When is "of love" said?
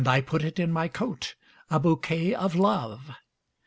2.33-3.11